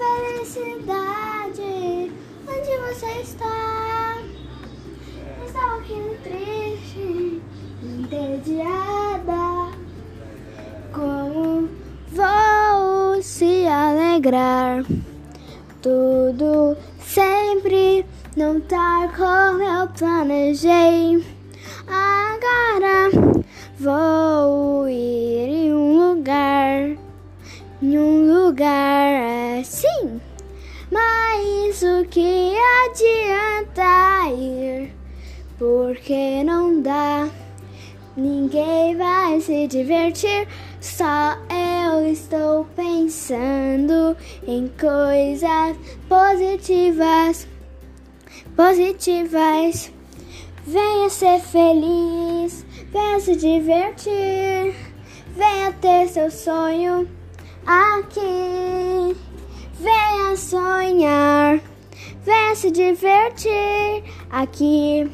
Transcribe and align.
felicidade. 0.00 1.72
Onde 2.48 2.72
você 2.86 3.10
está? 3.20 4.16
Estou 5.44 5.70
aqui 5.78 6.00
triste, 6.22 7.42
entediada. 7.82 9.42
Como 10.92 11.68
vou 12.12 13.22
se 13.22 13.66
alegrar? 13.66 14.84
Tudo 15.82 16.76
sempre 17.00 18.06
não 18.36 18.60
tá 18.60 19.10
como 19.16 19.62
eu 19.62 19.86
planejei. 19.88 21.24
Agora 21.86 23.10
vou 23.78 24.09
Mas 30.90 31.82
o 31.82 32.04
que 32.08 32.52
adianta 32.86 34.28
ir? 34.36 34.92
Porque 35.58 36.42
não 36.42 36.82
dá. 36.82 37.28
Ninguém 38.16 38.96
vai 38.96 39.40
se 39.40 39.68
divertir, 39.68 40.48
só 40.80 41.38
eu 41.48 42.06
estou 42.10 42.66
pensando 42.74 44.16
em 44.46 44.68
coisas 44.68 45.76
positivas. 46.08 47.46
Positivas. 48.56 49.92
Venha 50.66 51.08
ser 51.08 51.40
feliz, 51.40 52.66
venha 52.92 53.20
se 53.20 53.34
divertir, 53.36 54.74
venha 55.34 55.72
ter 55.80 56.08
seu 56.08 56.30
sonho 56.30 57.08
aqui. 57.64 59.16
Venha 59.80 60.36
sonhar, 60.36 61.58
venha 62.22 62.54
se 62.54 62.70
divertir 62.70 64.04
aqui. 64.30 65.10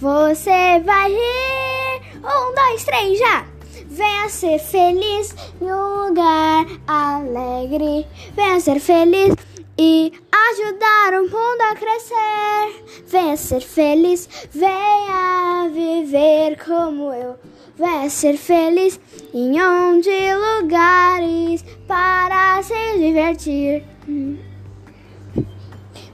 Você 0.00 0.80
vai 0.84 1.12
rir. 1.12 2.02
Um, 2.16 2.52
dois, 2.52 2.82
três, 2.84 3.16
já! 3.20 3.46
Venha 3.86 4.28
ser 4.28 4.58
feliz 4.58 5.32
em 5.62 5.72
um 5.72 6.08
lugar 6.08 6.66
alegre. 6.88 8.04
Venha 8.34 8.58
ser 8.58 8.80
feliz 8.80 9.32
e 9.78 10.12
ajudar 10.32 11.14
o 11.14 11.22
mundo 11.22 11.60
a 11.70 11.76
crescer. 11.76 12.84
Venha 13.06 13.36
ser 13.36 13.60
feliz, 13.60 14.28
venha 14.50 15.70
viver 15.72 16.58
como 16.64 17.12
eu. 17.12 17.36
Venha 17.78 18.10
ser 18.10 18.36
feliz 18.36 18.98
em 19.32 19.62
onde 19.62 20.10
lugares 20.34 21.64
para 21.86 22.60
se 22.64 22.98
divertir. 22.98 23.89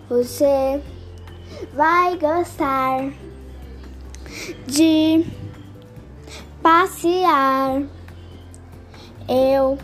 Você 0.09 0.83
vai 1.73 2.17
gostar 2.19 3.11
de 4.67 5.25
passear. 6.63 7.83
Eu 9.29 9.79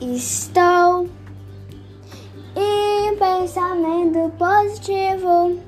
estou 0.00 1.08
em 2.56 3.16
pensamento 3.16 4.32
positivo. 4.38 5.60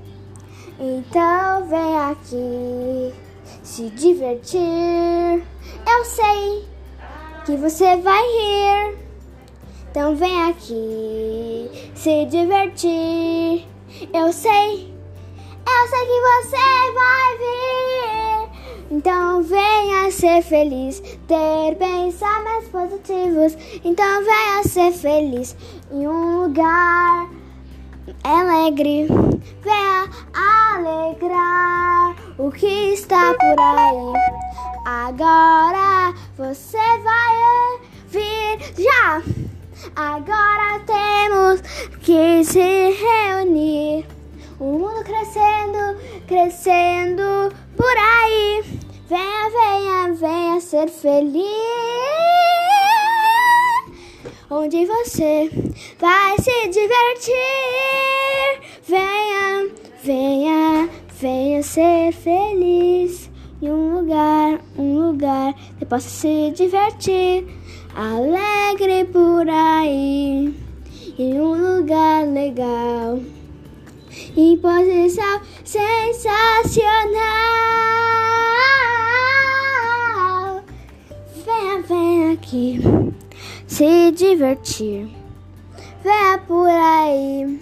Então 0.78 1.68
vem 1.68 1.98
aqui 1.98 3.14
se 3.62 3.90
divertir. 3.90 4.60
Eu 4.60 6.04
sei 6.04 6.68
que 7.44 7.56
você 7.56 7.96
vai 7.98 8.22
rir. 8.22 9.09
Então 9.90 10.14
vem 10.14 10.48
aqui 10.48 11.90
se 11.96 12.24
divertir. 12.26 13.66
Eu 14.14 14.32
sei, 14.32 14.94
eu 15.66 15.88
sei 15.88 16.06
que 16.06 16.20
você 16.30 16.92
vai 16.94 17.38
vir. 17.38 18.50
Então 18.92 19.42
venha 19.42 20.08
ser 20.12 20.42
feliz, 20.42 21.00
ter 21.26 21.74
pensamentos 21.76 22.68
positivos. 22.68 23.56
Então 23.84 24.24
venha 24.24 24.62
ser 24.62 24.92
feliz 24.92 25.56
em 25.90 26.06
um 26.06 26.42
lugar 26.42 27.28
alegre. 28.22 29.08
Venha 29.60 30.08
alegrar 30.32 32.14
o 32.38 32.52
que 32.52 32.92
está 32.92 33.34
por 33.34 33.60
aí. 33.60 34.12
Agora 34.86 36.14
você 36.36 36.78
vai 36.78 37.80
vir 38.08 38.84
já. 38.84 39.49
Agora 39.96 40.80
temos 40.86 41.60
que 42.00 42.44
se 42.44 42.90
reunir. 42.90 44.06
O 44.58 44.78
mundo 44.78 45.02
crescendo, 45.04 45.98
crescendo 46.26 47.54
por 47.76 47.96
aí. 47.96 48.62
Venha, 49.08 49.50
venha, 49.50 50.14
venha 50.14 50.60
ser 50.60 50.88
feliz. 50.88 51.44
Onde 54.50 54.84
você 54.84 55.50
vai 55.98 56.36
se 56.38 56.68
divertir. 56.68 57.34
Venha, 58.86 59.70
venha, 60.04 60.90
venha 61.20 61.62
ser 61.62 62.12
feliz. 62.12 63.30
Em 63.62 63.70
um 63.70 64.00
lugar, 64.00 64.60
um 64.76 65.08
lugar 65.08 65.54
que 65.78 65.86
possa 65.86 66.08
se 66.08 66.52
divertir. 66.54 67.46
Alegre 68.80 69.04
por 69.12 69.46
aí. 69.46 70.54
Em 71.18 71.38
um 71.38 71.52
lugar 71.52 72.26
legal 72.26 73.20
em 74.34 74.56
posição 74.56 75.40
sensacional. 75.62 76.64
Venha, 81.44 81.82
venha 81.82 82.32
aqui 82.32 82.80
se 83.66 84.12
divertir. 84.12 85.10
Venha 86.02 86.38
por 86.38 86.70
aí 86.70 87.60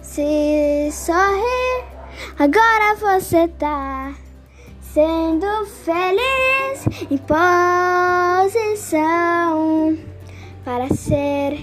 se 0.00 0.90
sorrir. 0.92 1.84
Agora 2.38 2.94
você 2.94 3.48
tá 3.48 4.14
sendo 4.80 5.66
feliz 5.66 6.86
em 7.10 7.18
posição 7.18 8.76
para 10.86 10.94
ser 10.94 11.58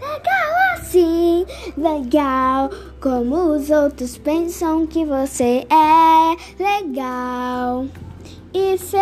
legal 0.00 0.74
assim, 0.74 1.46
legal. 1.76 2.70
Como 3.00 3.54
os 3.54 3.70
outros 3.70 4.16
pensam 4.18 4.86
que 4.86 5.04
você 5.04 5.66
é 5.70 6.36
legal 6.62 7.86
e 8.52 8.78
feliz. 8.78 9.00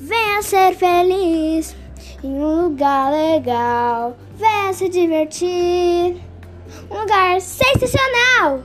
Venha 0.00 0.42
ser 0.42 0.74
feliz 0.74 1.76
em 2.22 2.32
um 2.32 2.64
lugar 2.64 3.10
legal. 3.12 4.16
Venha 4.36 4.72
se 4.72 4.88
divertir. 4.88 6.16
Um 6.90 7.00
lugar 7.00 7.40
sensacional. 7.40 8.62